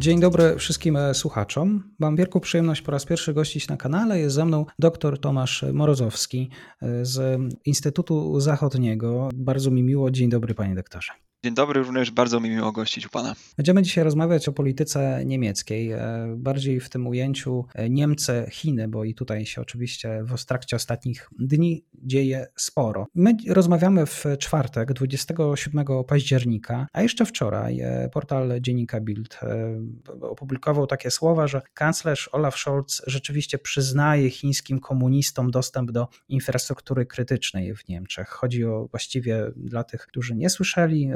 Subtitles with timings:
[0.00, 1.82] Dzień dobry wszystkim e, słuchaczom.
[1.98, 4.20] Mam wielką przyjemność po raz pierwszy gościć na kanale.
[4.20, 6.50] Jest ze mną dr Tomasz Morozowski
[6.82, 9.28] e, z Instytutu Zachodniego.
[9.34, 10.10] Bardzo mi miło.
[10.10, 11.12] Dzień dobry, panie doktorze.
[11.44, 13.34] Dzień dobry, również bardzo mi miło gościć u Pana.
[13.56, 19.14] Będziemy dzisiaj rozmawiać o polityce niemieckiej, e, bardziej w tym ujęciu Niemcy, Chiny, bo i
[19.14, 23.06] tutaj się oczywiście w trakcie ostatnich dni dzieje sporo.
[23.14, 29.40] My rozmawiamy w czwartek, 27 października, a jeszcze wczoraj e, portal dziennika Bild
[30.20, 37.74] opublikował takie słowa, że kanclerz Olaf Scholz rzeczywiście przyznaje chińskim komunistom dostęp do infrastruktury krytycznej
[37.76, 38.28] w Niemczech.
[38.28, 41.10] Chodzi o właściwie dla tych, którzy nie słyszeli,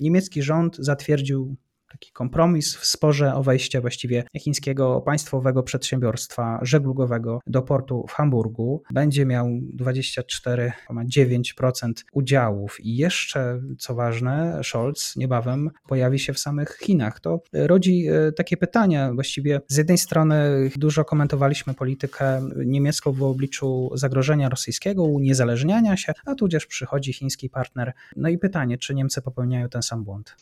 [0.00, 1.56] niemiecki rząd zatwierdził
[1.92, 8.82] taki kompromis w sporze o wejście właściwie chińskiego państwowego przedsiębiorstwa żeglugowego do portu w Hamburgu.
[8.90, 17.20] Będzie miał 24,9% udziałów i jeszcze, co ważne, Scholz niebawem pojawi się w samych Chinach.
[17.20, 19.12] To rodzi e, takie pytania.
[19.14, 26.34] Właściwie z jednej strony dużo komentowaliśmy politykę niemiecką w obliczu zagrożenia rosyjskiego, uniezależniania się, a
[26.34, 27.92] tudzież przychodzi chiński partner.
[28.16, 30.36] No i pytanie, czy Niemcy popełniają ten sam błąd?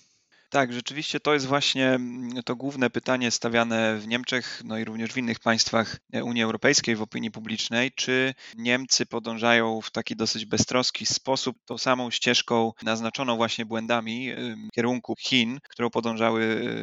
[0.51, 5.13] Tak, rzeczywiście to jest właśnie mm, to główne pytanie stawiane w Niemczech, no i również
[5.13, 11.07] w innych państwach Unii Europejskiej w opinii publicznej, czy Niemcy podążają w taki dosyć beztroski
[11.07, 14.33] sposób tą samą ścieżką naznaczoną właśnie błędami
[14.71, 16.43] w kierunku Chin, którą podążały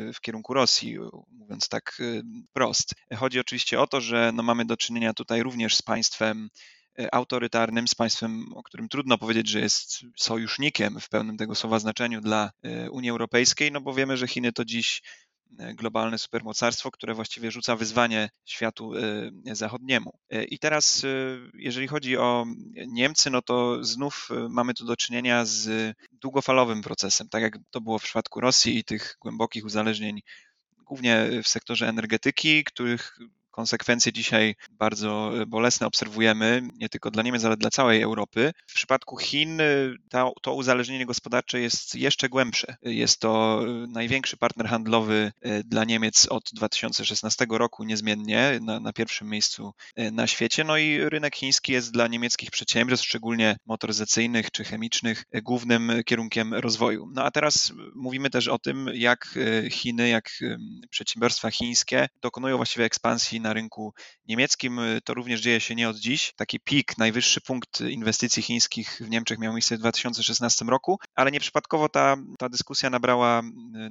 [0.10, 0.98] y, w kierunku Rosji,
[1.32, 2.02] mówiąc tak
[2.54, 2.94] prost.
[3.16, 6.77] Chodzi oczywiście o to, że no mamy do czynienia tutaj również z państwem E,
[7.12, 12.22] autorytarnym, z państwem, o którym trudno powiedzieć, że jest sojusznikiem w pełnym tego słowa znaczeniu
[12.22, 15.02] dla e, Unii Europejskiej, no bo wiemy, że Chiny to dziś
[15.60, 18.92] e, globalne supermocarstwo, które właściwie rzuca wyzwanie światu
[19.52, 20.20] zachodniemu.
[20.50, 21.06] I teraz,
[21.54, 22.46] jeżeli chodzi o
[22.88, 28.00] Niemcy, no to znów mamy tu do czynienia z długofalowym procesem, tak jak to było
[28.00, 30.22] w przypadku Rosji i tych głębokich uzależnień,
[30.78, 33.18] głównie w sektorze energetyki, których
[33.58, 38.52] konsekwencje dzisiaj bardzo e, bolesne obserwujemy, nie tylko dla Niemiec, ale dla całej Europy.
[38.68, 39.66] W przypadku Chin e,
[40.10, 42.76] to, to uzależnienie gospodarcze jest jeszcze głębsze.
[42.82, 45.32] Jest to e, największy partner handlowy
[45.66, 49.74] dla Niemiec od 2016 roku niezmiennie, na, na pierwszym miejscu
[50.12, 50.64] na świecie.
[50.64, 57.10] No i rynek chiński jest dla niemieckich przedsiębiorstw, szczególnie motoryzacyjnych czy chemicznych, głównym kierunkiem rozwoju.
[57.14, 59.40] No a teraz mówimy też o tym, jak
[59.72, 60.30] Chiny, jak
[60.90, 63.94] przedsiębiorstwa chińskie dokonują właściwie ekspansji na rynku
[64.26, 64.80] niemieckim.
[65.04, 66.34] To również dzieje się nie od dziś.
[66.36, 71.90] Taki pik, najwyższy punkt inwestycji chińskich w Niemczech miał miejsce w 2016 roku, ale nieprzypadkowo
[71.90, 73.42] ta, ta dyskusja nabrała,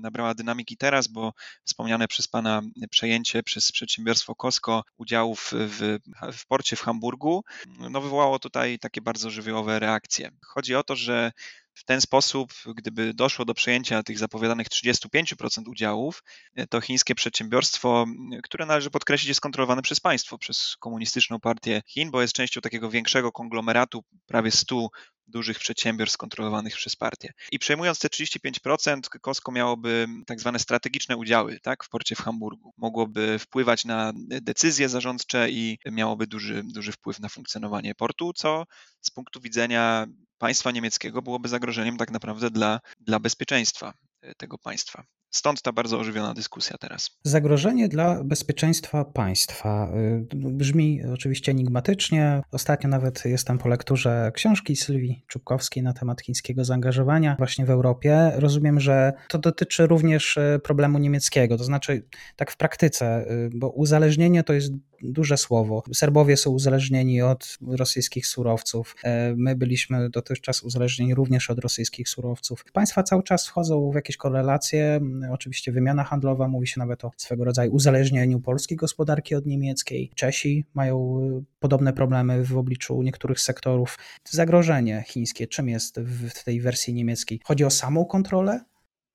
[0.00, 1.32] nabrała dynamiki teraz, bo
[1.64, 5.98] wspomniane przez Pana przejęcie przez przedsiębiorstwo Costco udziałów w,
[6.32, 7.44] w porcie w Hamburgu
[7.90, 10.30] no, wywołało tutaj takie bardzo żywiołowe reakcje.
[10.46, 11.32] Chodzi o to, że
[11.76, 16.22] w ten sposób, gdyby doszło do przejęcia tych zapowiadanych 35% udziałów,
[16.54, 18.06] e, to chińskie przedsiębiorstwo,
[18.42, 22.90] które należy podkreślić, jest kontrolowane przez państwo, przez Komunistyczną Partię Chin, bo jest częścią takiego
[22.90, 24.88] większego konglomeratu prawie 100
[25.26, 27.32] dużych przedsiębiorstw kontrolowanych przez partię.
[27.52, 32.72] I przejmując te 35%, Costco miałoby tak zwane strategiczne udziały tak, w porcie w Hamburgu.
[32.76, 34.12] Mogłoby wpływać na
[34.42, 38.64] decyzje zarządcze i miałoby duży, duży wpływ na funkcjonowanie portu, co
[39.00, 40.06] z punktu widzenia
[40.38, 43.94] państwa niemieckiego byłoby zagrożeniem tak naprawdę dla, dla bezpieczeństwa
[44.36, 45.04] tego państwa.
[45.30, 47.10] Stąd ta bardzo ożywiona dyskusja teraz.
[47.24, 52.42] Zagrożenie dla bezpieczeństwa państwa y, brzmi oczywiście enigmatycznie.
[52.52, 58.32] Ostatnio nawet jestem po lekturze książki Sylwii Czubkowskiej na temat chińskiego zaangażowania właśnie w Europie.
[58.34, 64.42] Rozumiem, że to dotyczy również y, problemu niemieckiego, to znaczy tak w praktyce, bo uzależnienie
[64.42, 65.82] to jest duże słowo.
[65.94, 68.96] Serbowie są uzależnieni od rosyjskich surowców.
[69.36, 72.64] My byliśmy dotychczas uzależnieni również od rosyjskich surowców.
[72.72, 75.00] Państwa cały czas wchodzą w jakieś korelacje,
[75.30, 80.10] Oczywiście wymiana handlowa, mówi się nawet o swego rodzaju uzależnieniu polskiej gospodarki od niemieckiej.
[80.14, 83.98] Czesi mają y, podobne problemy w obliczu niektórych sektorów.
[84.24, 87.40] Zagrożenie chińskie, czym jest w tej wersji niemieckiej?
[87.44, 88.60] Chodzi o samą kontrolę?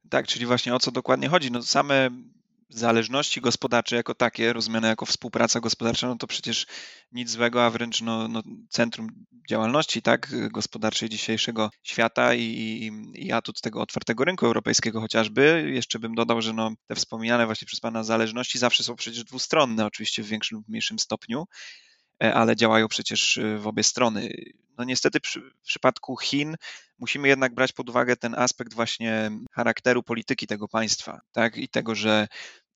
[0.09, 1.51] Tak, czyli właśnie o co dokładnie chodzi?
[1.51, 2.09] No same
[2.77, 6.65] zależności gospodarcze jako takie, rozumiane jako współpraca gospodarcza, no to przecież
[7.11, 9.07] nic złego, a wręcz no, no centrum
[9.49, 12.91] działalności tak, gospodarczej dzisiejszego świata i, i,
[13.25, 15.71] i atut tego otwartego rynku europejskiego chociażby.
[15.73, 19.85] Jeszcze bym dodał, że no, te wspomniane właśnie przez Pana zależności zawsze są przecież dwustronne,
[19.85, 21.45] oczywiście w większym lub mniejszym stopniu,
[22.23, 24.29] e, ale działają przecież e, w obie strony.
[24.77, 26.55] No niestety przy, w przypadku Chin
[26.99, 31.95] musimy jednak brać pod uwagę ten aspekt właśnie charakteru polityki tego państwa, tak, i tego,
[31.95, 32.27] że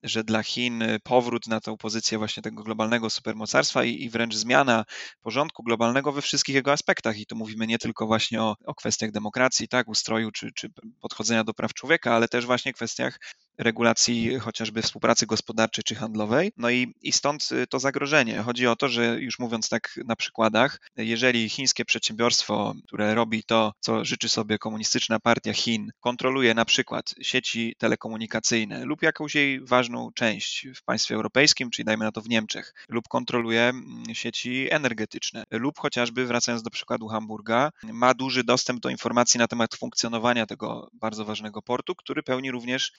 [0.05, 4.85] że dla Chin powrót na tę pozycję właśnie tego globalnego supermocarstwa i, i wręcz zmiana
[5.21, 7.17] porządku globalnego we wszystkich jego aspektach.
[7.17, 10.69] I tu mówimy nie tylko właśnie o, o kwestiach demokracji, tak, ustroju czy, czy
[11.01, 13.19] podchodzenia do praw człowieka, ale też właśnie kwestiach
[13.57, 16.51] regulacji chociażby współpracy gospodarczej czy handlowej.
[16.57, 18.37] No i, i stąd y, to zagrożenie.
[18.37, 23.73] Chodzi o to, że już mówiąc tak na przykładach, jeżeli chińskie przedsiębiorstwo, które robi to,
[23.79, 30.11] co życzy sobie komunistyczna partia Chin, kontroluje na przykład sieci telekomunikacyjne lub jakąś jej ważną
[30.11, 35.43] część w państwie europejskim, czyli dajmy na to w Niemczech, lub kontroluje mm, sieci energetyczne,
[35.51, 40.89] lub chociażby, wracając do przykładu Hamburga, ma duży dostęp do informacji na temat funkcjonowania tego
[40.93, 42.91] bardzo ważnego portu, który pełni również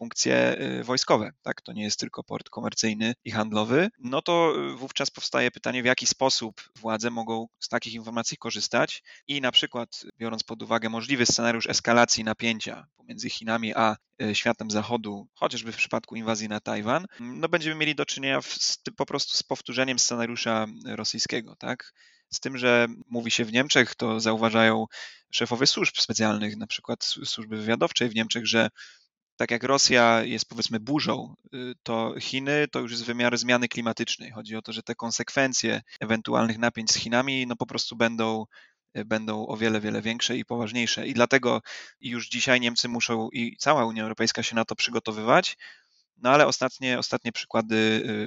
[0.54, 1.62] Y, wojskowe, tak?
[1.62, 5.86] To nie jest tylko port komercyjny i handlowy, no to y, wówczas powstaje pytanie, w
[5.86, 11.26] jaki sposób władze mogą z takich informacji korzystać i na przykład biorąc pod uwagę możliwy
[11.26, 17.06] scenariusz eskalacji napięcia pomiędzy Chinami a y, światem zachodu, chociażby w przypadku inwazji na Tajwan,
[17.20, 21.92] no będziemy mieli do czynienia z, po prostu z powtórzeniem scenariusza rosyjskiego, tak?
[22.30, 24.86] Z tym, że mówi się w Niemczech, to zauważają
[25.30, 28.70] szefowie służb specjalnych, na przykład służby wywiadowczej w Niemczech, że
[29.36, 34.30] tak jak Rosja jest powiedzmy burzą, y, to Chiny to już jest wymiar zmiany klimatycznej.
[34.30, 38.46] Chodzi o to, że te konsekwencje ewentualnych napięć z Chinami no po prostu będą,
[38.98, 41.06] y, będą o wiele, wiele większe i poważniejsze.
[41.06, 41.62] I dlatego
[42.00, 45.56] już dzisiaj Niemcy muszą i cała Unia Europejska się na to przygotowywać,
[46.22, 47.76] no ale ostatnie, ostatnie przykłady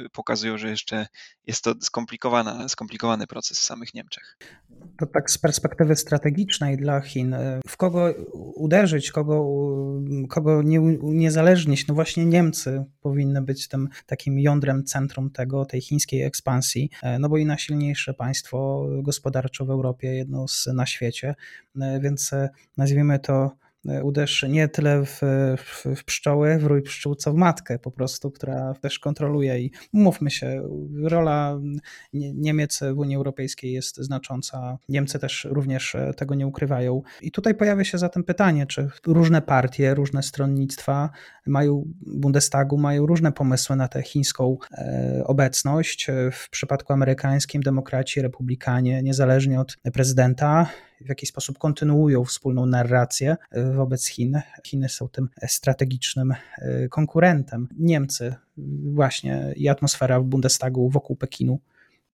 [0.06, 1.08] y, pokazują, że jeszcze
[1.48, 4.38] jest to skomplikowana, skomplikowany proces w samych Niemczech.
[5.00, 8.14] To tak z perspektywy strategicznej dla Chin, y, w kogo
[8.56, 9.46] uderzyć, kogo,
[10.30, 11.88] kogo nie uniezależnić?
[11.88, 17.30] No właśnie Niemcy powinny być tym takim jądrem, centrum tego, tej chińskiej ekspansji, y, no
[17.30, 21.36] bo i najsilniejsze państwo gospodarczo w Europie, jedno z na świecie,
[21.76, 22.32] więc
[22.78, 23.52] nazwijmy to
[24.04, 25.22] uderz nie tyle w,
[25.58, 29.72] w, w pszczoły, w rój pszczół, co w matkę po prostu, która też kontroluje i
[29.94, 30.70] mówmy się,
[31.04, 31.60] rola
[32.14, 34.78] Niemiec w Unii Europejskiej jest znacząca.
[34.90, 37.02] Niemcy też również e, tego nie ukrywają.
[37.22, 41.10] I tutaj pojawia się zatem pytanie, czy różne partie, różne stronnictwa
[41.48, 46.08] mają Bundestagu, mają różne pomysły na tę chińską e, obecność.
[46.32, 50.68] W przypadku amerykańskim demokraci, republikanie, niezależnie od prezydenta,
[51.02, 54.42] w jakiś sposób kontynuują wspólną narrację e, wobec Chin.
[54.66, 57.68] Chiny są tym strategicznym e, konkurentem.
[57.80, 58.36] Niemcy,
[58.94, 61.60] właśnie i atmosfera w Bundestagu wokół Pekinu.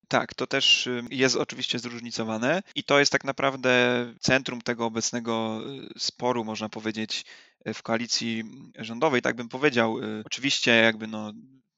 [0.08, 5.62] Tak, to też y, jest oczywiście zróżnicowane i to jest tak naprawdę centrum tego obecnego
[5.96, 7.26] y, sporu, można powiedzieć,
[7.74, 8.44] w koalicji
[8.80, 10.00] rządowej, tak bym powiedział.
[10.00, 11.34] Y, oczywiście jakby no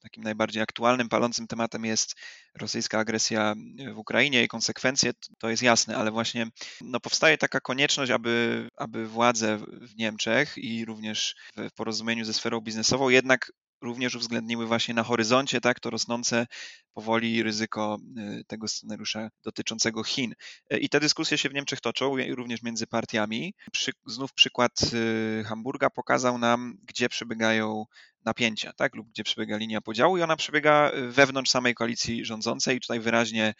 [0.07, 2.15] takim najbardziej aktualnym, palącym tematem jest
[2.55, 3.55] rosyjska agresja
[3.93, 6.47] w Ukrainie i konsekwencje, to jest jasne, ale właśnie
[6.81, 12.61] no, powstaje taka konieczność, aby, aby władze w Niemczech i również w porozumieniu ze sferą
[12.61, 13.51] biznesową jednak
[13.81, 16.47] również uwzględniły właśnie na horyzoncie tak, to rosnące
[16.93, 20.33] powoli ryzyko y, tego scenariusza dotyczącego Chin.
[20.73, 23.53] Y, I te dyskusje się w Niemczech toczą, również między partiami.
[23.71, 27.85] Przy, znów przykład y, Hamburga pokazał nam, gdzie przebiegają
[28.25, 32.77] napięcia, tak, lub gdzie przebiega linia podziału i ona przebiega wewnątrz samej koalicji rządzącej.
[32.77, 33.53] I tutaj wyraźnie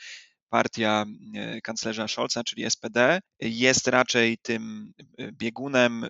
[0.50, 1.06] partia
[1.63, 4.94] kanclerza Scholza, czyli SPD, jest raczej tym
[5.31, 6.10] biegunem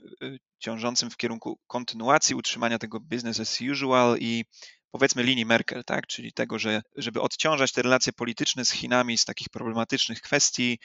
[0.60, 4.46] ciążącym w kierunku kontynuacji utrzymania tego business as usual i
[4.92, 6.08] powiedzmy linii Merkel, tak?
[6.08, 10.80] czyli tego, że żeby odciążać te relacje polityczne z Chinami z takich problematycznych kwestii,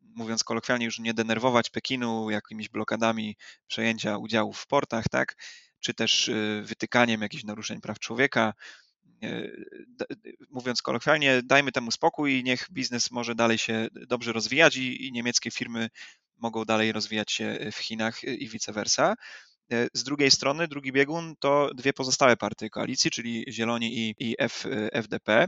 [0.00, 3.36] mówiąc kolokwialnie, już nie denerwować Pekinu jakimiś blokadami
[3.66, 5.36] przejęcia udziałów w portach, tak?
[5.80, 8.52] czy też y, wytykaniem jakichś naruszeń praw człowieka.
[9.24, 9.66] Y,
[10.50, 15.12] mówiąc kolokwialnie, dajmy temu spokój i niech biznes może dalej się dobrze rozwijać i, i
[15.12, 15.88] niemieckie firmy
[16.36, 19.14] mogą dalej rozwijać się w Chinach i vice versa.
[19.72, 24.34] E, z drugiej strony, drugi biegun to dwie pozostałe partie koalicji, czyli Zieloni i, i
[24.38, 25.46] F, FDP.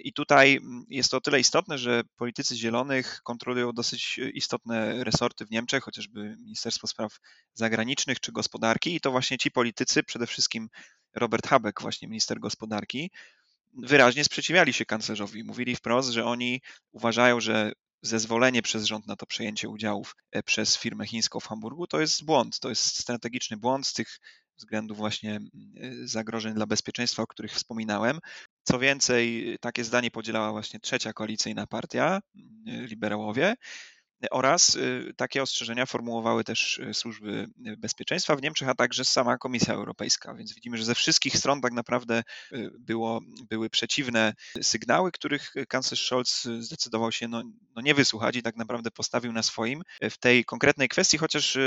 [0.00, 5.46] I tutaj mm, jest to o tyle istotne, że politycy Zielonych kontrolują dosyć istotne resorty
[5.46, 7.18] w Niemczech, chociażby Ministerstwo Spraw
[7.54, 10.68] Zagranicznych czy Gospodarki, i to właśnie ci politycy, przede wszystkim
[11.14, 13.10] Robert Habeck, właśnie minister gospodarki,
[13.74, 15.44] wyraźnie sprzeciwiali się kanclerzowi.
[15.44, 16.60] Mówili wprost, że oni
[16.92, 21.86] uważają, że zezwolenie przez rząd na to przejęcie udziałów e, przez firmę chińską w Hamburgu,
[21.86, 24.18] to jest błąd, to jest strategiczny błąd z tych
[24.56, 25.40] względów właśnie e,
[26.04, 28.18] zagrożeń dla bezpieczeństwa, o których wspominałem.
[28.68, 32.20] Co więcej, takie zdanie podzielała właśnie trzecia koalicyjna partia,
[32.66, 33.54] liberałowie,
[34.30, 37.48] oraz y, takie ostrzeżenia formułowały też y, służby
[37.78, 40.34] bezpieczeństwa w Niemczech, a także sama Komisja Europejska.
[40.34, 42.22] Więc widzimy, że ze wszystkich stron tak naprawdę
[42.78, 43.20] było,
[43.50, 47.42] były przeciwne sygnały, których kanclerz Scholz zdecydował się no,
[47.76, 51.58] no nie wysłuchać i tak naprawdę postawił na swoim w tej konkretnej kwestii, chociaż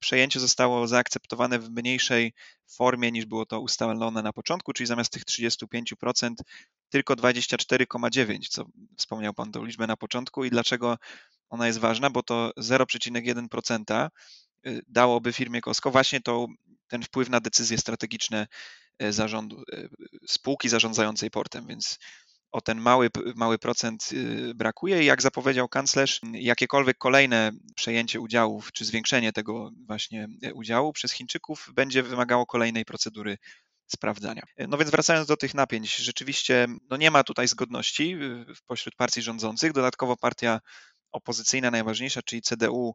[0.00, 2.32] przejęcie zostało zaakceptowane w mniejszej
[2.68, 6.34] formie niż było to ustalone na początku, czyli zamiast tych 35%
[6.88, 8.64] tylko 24,9, co
[8.96, 10.98] wspomniał Pan tą liczbę na początku i dlaczego
[11.50, 14.08] ona jest ważna, bo to 0,1%
[14.66, 16.46] y, dałoby firmie Costco właśnie to,
[16.88, 18.46] ten wpływ na decyzje strategiczne
[19.02, 19.88] y, zarządu, y,
[20.26, 21.98] spółki zarządzającej portem, więc
[22.52, 24.10] o ten mały, mały procent
[24.54, 31.12] brakuje i jak zapowiedział kanclerz, jakiekolwiek kolejne przejęcie udziałów czy zwiększenie tego właśnie udziału przez
[31.12, 33.38] Chińczyków będzie wymagało kolejnej procedury
[33.86, 34.42] sprawdzania.
[34.68, 38.16] No więc wracając do tych napięć, rzeczywiście no nie ma tutaj zgodności
[38.66, 39.72] pośród partii rządzących.
[39.72, 40.60] Dodatkowo partia
[41.12, 42.94] opozycyjna najważniejsza, czyli CDU,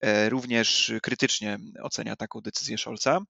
[0.00, 3.20] e, również krytycznie ocenia taką decyzję Scholza.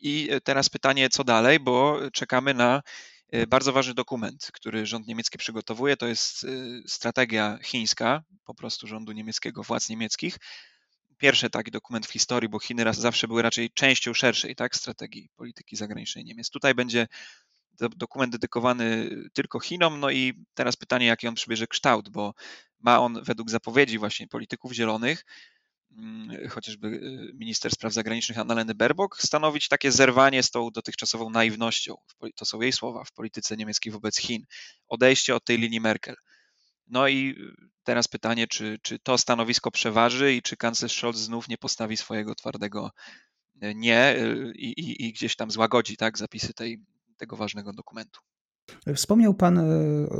[0.00, 2.82] I teraz pytanie, co dalej, bo czekamy na
[3.30, 5.96] e, bardzo ważny dokument, który rząd niemiecki przygotowuje.
[5.96, 6.48] To jest e,
[6.86, 10.38] strategia chińska, po prostu rządu niemieckiego, władz niemieckich.
[11.18, 15.28] Pierwszy taki dokument w historii, bo Chiny raz zawsze były raczej częścią szerszej tak, strategii
[15.36, 16.50] polityki zagranicznej Niemiec.
[16.50, 17.06] Tutaj będzie
[17.96, 20.00] dokument dedykowany tylko Chinom.
[20.00, 22.34] No i teraz pytanie, jaki on przybierze kształt, bo
[22.80, 25.24] ma on według zapowiedzi właśnie polityków zielonych,
[25.96, 31.96] mm, chociażby y, minister spraw zagranicznych Annaleny Baerbock, stanowić takie zerwanie z tą dotychczasową naiwnością,
[32.34, 34.44] to są jej słowa, w polityce niemieckiej wobec Chin,
[34.88, 36.16] odejście od tej linii Merkel.
[36.86, 37.36] No i
[37.84, 42.34] teraz pytanie, czy, czy to stanowisko przeważy i czy kanclerz Scholz znów nie postawi swojego
[42.34, 42.90] twardego
[43.62, 46.78] y, nie y, i, i, i gdzieś tam złagodzi tak, zapisy tej,
[47.18, 48.20] tego ważnego dokumentu.
[48.94, 49.62] Wspomniał Pan, e,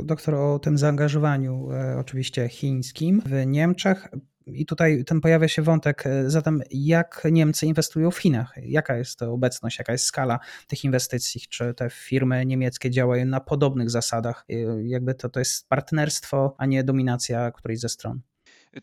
[0.03, 4.07] doktor, o tym zaangażowaniu, e, oczywiście chińskim w Niemczech.
[4.45, 8.53] I tutaj ten pojawia się wątek, e, zatem jak Niemcy inwestują w Chinach?
[8.63, 11.41] Jaka jest to obecność, jaka jest skala tych inwestycji?
[11.49, 14.45] Czy te firmy niemieckie działają na podobnych zasadach?
[14.83, 18.21] Jakby to, to jest partnerstwo, a nie dominacja którejś ze stron?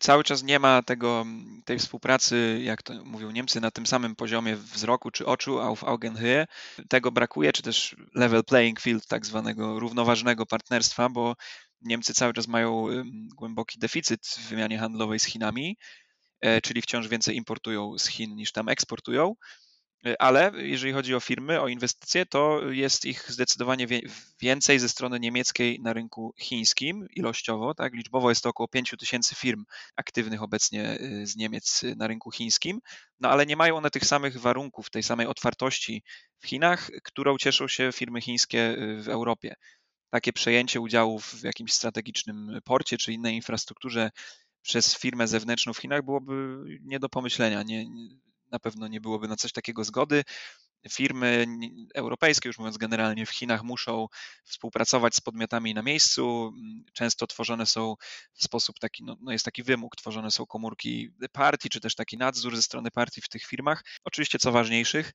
[0.01, 1.27] Cały czas nie ma tego,
[1.65, 6.47] tej współpracy, jak to mówią Niemcy, na tym samym poziomie wzroku czy oczu, auf Augenhöhe.
[6.89, 11.37] Tego brakuje, czy też level playing field, tak zwanego równoważnego partnerstwa, bo
[11.81, 12.87] Niemcy cały czas mają
[13.37, 15.77] głęboki deficyt w wymianie handlowej z Chinami,
[16.41, 19.35] e, czyli wciąż więcej importują z Chin niż tam eksportują.
[20.07, 23.87] E, ale jeżeli chodzi o firmy, o inwestycje, to jest ich zdecydowanie
[24.41, 27.75] więcej ze strony niemieckiej na rynku chińskim ilościowo.
[27.75, 27.95] Tak?
[27.95, 29.65] Liczbowo jest to około 5 tysięcy firm
[29.97, 32.81] aktywnych obecnie e, z Niemiec na rynku chińskim,
[33.21, 36.03] no ale nie mają one tych samych warunków, tej samej otwartości
[36.39, 39.55] w Chinach, którą cieszą się firmy chińskie w Europie.
[40.11, 44.11] Takie przejęcie udziałów w jakimś strategicznym porcie czy innej infrastrukturze
[44.63, 47.63] przez firmę zewnętrzną w Chinach byłoby nie do pomyślenia.
[47.63, 47.85] Nie,
[48.51, 50.25] na pewno nie byłoby na coś takiego zgody.
[50.91, 51.47] Firmy
[51.95, 54.07] europejskie, już mówiąc generalnie, w Chinach muszą
[54.45, 56.53] współpracować z podmiotami na miejscu.
[56.93, 57.95] Często tworzone są
[58.35, 62.17] w sposób taki, no, no jest taki wymóg, tworzone są komórki partii, czy też taki
[62.17, 63.85] nadzór ze strony partii w tych firmach.
[64.05, 65.13] Oczywiście, co ważniejszych,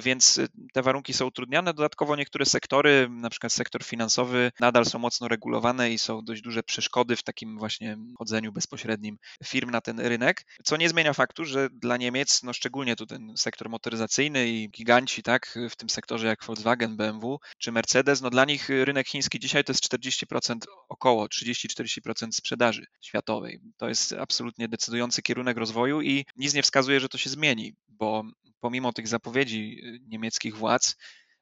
[0.00, 1.74] więc y, te warunki są utrudniane.
[1.74, 6.62] Dodatkowo niektóre sektory, na przykład sektor finansowy, nadal są mocno regulowane i są dość duże
[6.62, 11.68] przeszkody w takim właśnie chodzeniu bezpośrednim firm na ten rynek, co nie zmienia faktu, że
[11.70, 16.44] dla Niemiec, no szczególnie tu ten sektor motoryzacyjny i giganci, tak, w tym sektorze jak
[16.44, 20.56] Volkswagen, BMW czy Mercedes, no dla nich rynek chiński dzisiaj to jest 40%
[20.88, 23.60] około 30-40% sprzedaży światowej.
[23.76, 28.24] To jest absolutnie decydujący kierunek rozwoju i nic nie wskazuje, że to się zmieni, bo
[28.62, 30.96] pomimo tych zapowiedzi y, niemieckich władz,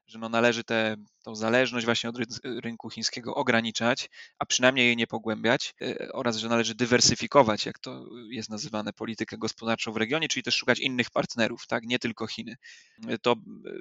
[0.07, 0.95] że no należy tę
[1.33, 4.09] zależność właśnie od rynku chińskiego ograniczać,
[4.39, 9.37] a przynajmniej jej nie pogłębiać, y, oraz że należy dywersyfikować, jak to jest nazywane, politykę
[9.37, 12.55] gospodarczą w regionie, czyli też szukać innych partnerów, tak, nie tylko Chiny.
[13.09, 13.35] Y, to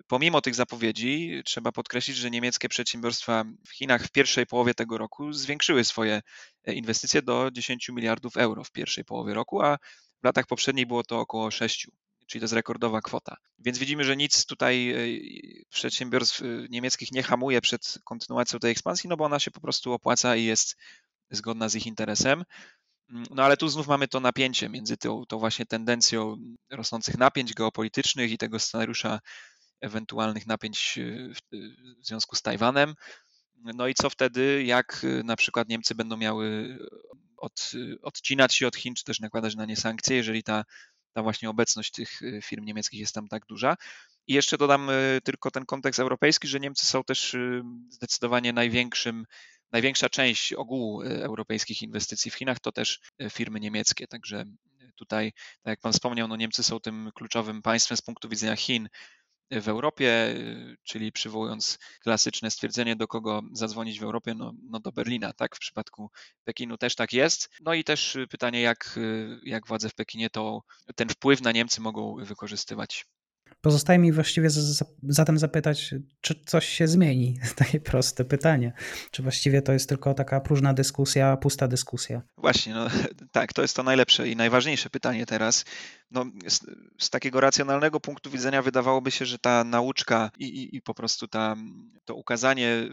[0.06, 5.32] pomimo tych zapowiedzi trzeba podkreślić, że niemieckie przedsiębiorstwa w Chinach w pierwszej połowie tego roku
[5.32, 6.22] zwiększyły swoje
[6.66, 9.78] inwestycje do 10 miliardów euro w pierwszej połowie roku, a
[10.20, 11.88] w latach poprzednich było to około 6
[12.30, 13.36] czyli to jest rekordowa kwota.
[13.58, 14.96] Więc widzimy, że nic tutaj e,
[15.70, 19.92] przedsiębiorstw e, niemieckich nie hamuje przed kontynuacją tej ekspansji, no bo ona się po prostu
[19.92, 20.76] opłaca i jest
[21.30, 22.44] zgodna z ich interesem.
[23.10, 26.36] Mm, no ale tu znów mamy to napięcie między tą, tą właśnie tendencją
[26.70, 29.20] rosnących napięć geopolitycznych i tego scenariusza
[29.80, 31.40] ewentualnych napięć e, w,
[32.06, 32.94] związku z Tajwanem.
[33.74, 36.78] No i co wtedy, jak na przykład Niemcy będą miały
[37.36, 37.72] od,
[38.02, 40.64] odcinać się od Chin, czy też nakładać na nie sankcje, jeżeli ta
[41.12, 43.76] ta właśnie obecność tych y, firm niemieckich jest tam tak duża.
[44.26, 49.26] I jeszcze dodam y, tylko ten kontekst europejski, że Niemcy są też y, zdecydowanie największym
[49.72, 53.00] największa część ogółu europejskich inwestycji w Chinach to też
[53.30, 54.06] firmy niemieckie.
[54.06, 54.44] Także
[54.96, 58.88] tutaj, tak jak Pan wspomniał, no Niemcy są tym kluczowym państwem z punktu widzenia Chin
[59.50, 60.34] w Europie,
[60.84, 65.56] czyli przywołując klasyczne stwierdzenie, do kogo zadzwonić w Europie, no, no do Berlina, tak?
[65.56, 66.10] W przypadku
[66.44, 67.48] Pekinu też tak jest.
[67.60, 68.98] No i też pytanie, jak,
[69.42, 70.62] jak władze w Pekinie to
[70.96, 73.06] ten wpływ na Niemcy mogą wykorzystywać.
[73.60, 74.48] Pozostaje mi właściwie
[75.02, 77.38] zatem zapytać, czy coś się zmieni?
[77.56, 78.72] Takie proste pytanie.
[79.10, 82.22] Czy właściwie to jest tylko taka próżna dyskusja, pusta dyskusja?
[82.36, 82.86] Właśnie, no,
[83.32, 85.64] tak, to jest to najlepsze i najważniejsze pytanie teraz.
[86.10, 86.60] No, z,
[86.98, 91.28] z takiego racjonalnego punktu widzenia wydawałoby się, że ta nauczka i, i, i po prostu
[91.28, 91.56] ta,
[92.04, 92.88] to ukazanie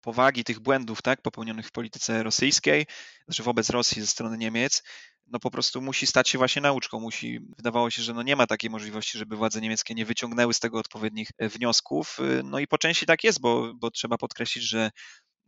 [0.00, 2.86] powagi tych błędów tak, popełnionych w polityce rosyjskiej,
[3.24, 4.82] znaczy wobec Rosji ze strony Niemiec,
[5.30, 7.00] no po prostu musi stać się właśnie nauczką.
[7.00, 10.60] Musi, wydawało się, że no nie ma takiej możliwości, żeby władze niemieckie nie wyciągnęły z
[10.60, 12.18] tego odpowiednich e, wniosków.
[12.20, 14.90] E, no i po części tak jest, bo, bo trzeba podkreślić, że,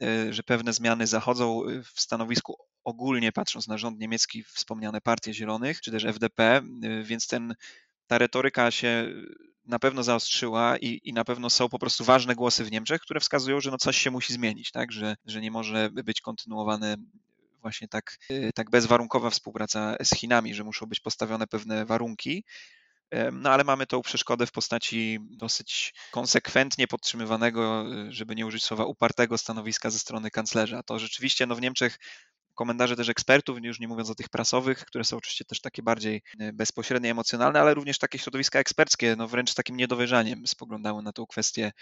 [0.02, 1.62] e, że pewne zmiany zachodzą
[1.94, 6.62] w stanowisku ogólnie patrząc na rząd niemiecki, wspomniane partie zielonych, czy też FDP,
[7.02, 7.54] więc ten,
[8.06, 9.08] ta retoryka się
[9.66, 13.20] na pewno zaostrzyła i, i na pewno są po prostu ważne głosy w Niemczech, które
[13.20, 14.92] wskazują, że no coś się musi zmienić, tak?
[14.92, 16.96] że, że nie może być kontynuowane
[17.62, 22.44] właśnie tak, y, tak bezwarunkowa współpraca z Chinami, że muszą być postawione pewne warunki.
[23.32, 28.84] No ale mamy tą przeszkodę w postaci dosyć konsekwentnie podtrzymywanego, y, żeby nie użyć słowa
[28.84, 30.82] upartego stanowiska ze strony kanclerza.
[30.82, 31.98] To rzeczywiście no w Niemczech
[32.54, 36.22] komentarze też ekspertów, już nie mówiąc o tych prasowych, które są oczywiście też takie bardziej
[36.40, 41.12] y, bezpośrednie, emocjonalne, ale również takie środowiska eksperckie, no wręcz z takim niedowierzaniem spoglądały na
[41.12, 41.72] tę kwestię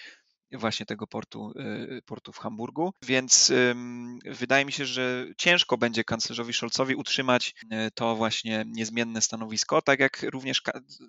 [0.52, 1.52] właśnie tego portu,
[1.98, 2.92] y, portu w Hamburgu.
[3.02, 3.52] Więc
[4.24, 10.00] wydaje mi się, że ciężko będzie kanclerzowi Scholzowi utrzymać y, to właśnie niezmienne stanowisko, tak
[10.00, 10.62] jak również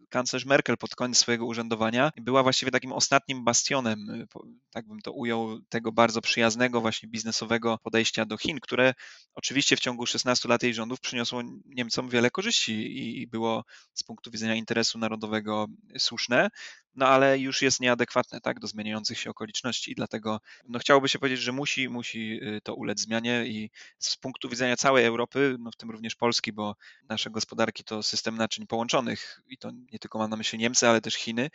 [0.10, 4.28] kanclerz Merkel pod koniec swojego urzędowania była właściwie takim ostatnim bastionem, y,
[4.72, 8.94] tak bym to ujął, tego bardzo przyjaznego właśnie biznesowego podejścia do Chin, które
[9.34, 14.32] oczywiście w ciągu 16 lat jej rządów przyniosło Niemcom wiele korzyści i było z punktu
[14.32, 15.68] widzenia interesu narodowego
[15.98, 16.50] słuszne
[16.96, 21.20] no ale już jest nieadekwatne tak, do zmieniających się okoliczności i dlatego no, chciałoby się
[21.20, 23.70] powiedzieć, że musi, musi y, to ulec zmianie i
[24.00, 26.76] z punktu widzenia całej Europy, no w tym również Polski, bo
[27.10, 31.02] nasze gospodarki to system naczyń połączonych i to nie tylko mam na myśli Niemcy, ale
[31.02, 31.50] też Chiny,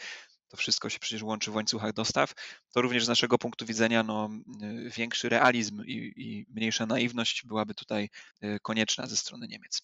[0.48, 2.32] to wszystko się przecież łączy w łańcuchach dostaw,
[2.72, 4.30] to również z naszego punktu widzenia no,
[4.62, 8.08] y, większy realizm i, i mniejsza naiwność byłaby tutaj
[8.44, 9.82] y, konieczna ze strony Niemiec.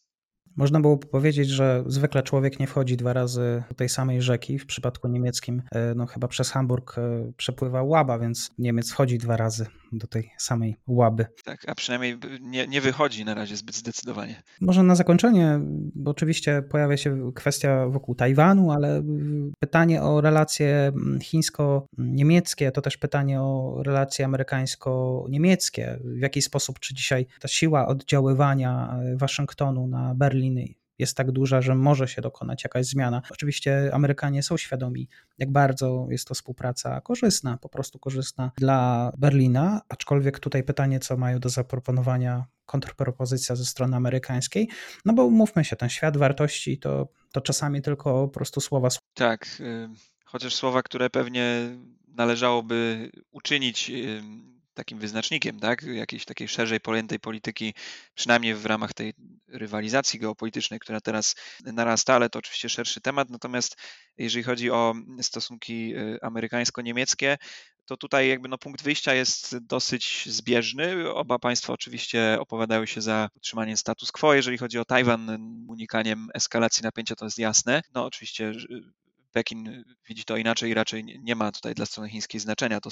[0.56, 4.58] Można było powiedzieć, że zwykle człowiek nie wchodzi dwa razy do tej samej rzeki.
[4.58, 9.36] W przypadku niemieckim, e, no chyba przez Hamburg e, przepływa Łaba, więc Niemiec wchodzi dwa
[9.36, 11.26] razy do tej samej Łaby.
[11.44, 14.42] Tak, a przynajmniej nie, nie wychodzi na razie zbyt zdecydowanie.
[14.60, 15.60] Może na zakończenie,
[15.94, 19.02] bo oczywiście pojawia się kwestia wokół Tajwanu, ale
[19.60, 25.98] pytanie o relacje chińsko-niemieckie to też pytanie o relacje amerykańsko-niemieckie.
[26.04, 30.41] W jaki sposób, czy dzisiaj ta siła oddziaływania e, Waszyngtonu na Berlin
[30.98, 33.22] jest tak duża, że może się dokonać jakaś zmiana.
[33.30, 39.80] Oczywiście Amerykanie są świadomi, jak bardzo jest to współpraca korzystna, po prostu korzystna dla Berlina,
[39.88, 44.68] aczkolwiek tutaj pytanie, co mają do zaproponowania kontrpropozycja ze strony amerykańskiej,
[45.04, 48.88] no bo mówmy się, ten świat wartości to, to czasami tylko po prostu słowa.
[49.14, 49.62] Tak,
[50.24, 51.76] chociaż słowa, które pewnie
[52.08, 53.92] należałoby uczynić
[54.74, 55.82] takim wyznacznikiem, tak?
[55.82, 57.74] Jakiejś takiej szerzej pojętej polityki,
[58.14, 59.14] przynajmniej w ramach tej
[59.48, 63.30] rywalizacji geopolitycznej, która teraz narasta, ale to oczywiście szerszy temat.
[63.30, 63.76] Natomiast
[64.18, 67.38] jeżeli chodzi o stosunki y, amerykańsko-niemieckie,
[67.86, 71.12] to tutaj jakby no punkt wyjścia jest dosyć zbieżny.
[71.14, 74.34] Oba państwa oczywiście opowiadają się za utrzymaniem status quo.
[74.34, 77.82] Jeżeli chodzi o Tajwan, unikaniem eskalacji napięcia, to jest jasne.
[77.94, 78.52] No oczywiście
[79.32, 82.90] Pekin widzi to inaczej i raczej nie ma tutaj dla strony chińskiej znaczenia to,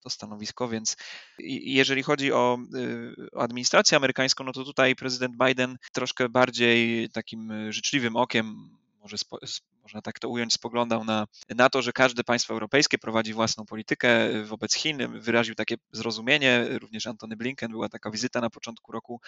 [0.00, 0.96] to stanowisko, więc
[1.38, 7.72] jeżeli chodzi o, y, o, administrację amerykańską, no to tutaj prezydent Biden troszkę bardziej takim
[7.72, 9.38] życzliwym okiem, może spo,
[9.82, 14.42] można tak to ująć, spoglądał na, na to, że każde państwo europejskie prowadzi własną politykę
[14.44, 19.20] wobec Chin, wyraził takie zrozumienie, również Antony Blinken, była taka wizyta na początku roku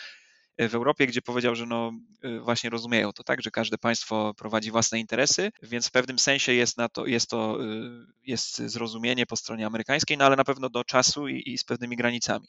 [0.58, 1.92] w Europie, gdzie powiedział, że no
[2.24, 6.52] y, właśnie rozumieją to tak, że każde państwo prowadzi własne interesy, więc w pewnym sensie
[6.52, 10.70] jest na to, jest to y, jest zrozumienie po stronie amerykańskiej, no ale na pewno
[10.70, 12.48] do czasu i, i z pewnymi granicami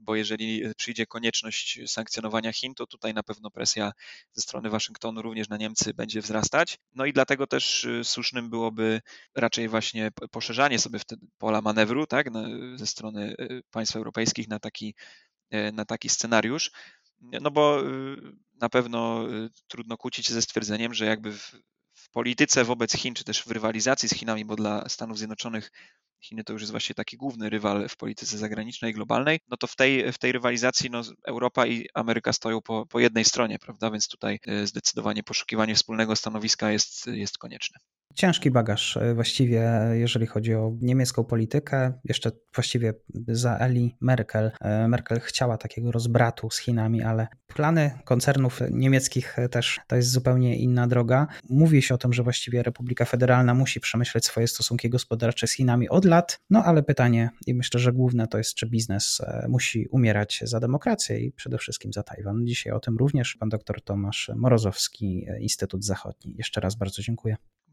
[0.00, 3.92] bo jeżeli przyjdzie konieczność sankcjonowania Chin, to tutaj na pewno presja
[4.32, 6.78] ze strony Waszyngtonu również na Niemcy będzie wzrastać.
[6.94, 9.00] No i dlatego też y, słusznym byłoby
[9.34, 11.00] raczej właśnie poszerzanie sobie
[11.38, 12.26] pola manewru tak,
[12.74, 13.34] ze strony
[13.70, 14.94] państw europejskich na taki,
[15.72, 16.70] na taki scenariusz.
[17.40, 18.16] No bo y,
[18.60, 21.56] na pewno y, trudno kłócić się ze stwierdzeniem, że jakby w,
[21.94, 25.70] w polityce wobec Chin, czy też w rywalizacji z Chinami, bo dla Stanów Zjednoczonych
[26.20, 29.76] Chiny to już jest właściwie taki główny rywal w polityce zagranicznej, globalnej, no to w
[29.76, 33.90] tej, w tej rywalizacji no, Europa i Ameryka stoją po, po jednej stronie, prawda?
[33.90, 37.80] Więc tutaj zdecydowanie poszukiwanie wspólnego stanowiska jest, jest konieczne
[38.14, 41.92] ciężki bagaż e, właściwie, jeżeli chodzi o niemiecką politykę.
[42.04, 42.94] Jeszcze właściwie
[43.28, 44.50] za Eli Merkel.
[44.60, 50.56] E, Merkel chciała takiego rozbratu z Chinami, ale plany koncernów niemieckich też to jest zupełnie
[50.56, 51.26] inna droga.
[51.50, 55.88] Mówi się o tym, że właściwie Republika Federalna musi przemyśleć swoje stosunki gospodarcze z Chinami
[55.88, 59.86] od lat, no ale pytanie i myślę, że główne to jest, czy biznes e, musi
[59.86, 62.46] umierać za demokrację i przede wszystkim za Tajwan.
[62.46, 66.34] Dzisiaj o tym również pan dr Tomasz Morozowski, Instytut Zachodni.
[66.36, 67.36] Jeszcze raz bardzo dziękuję.